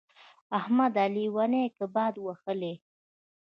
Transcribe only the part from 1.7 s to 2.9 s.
که باد وهلی يې.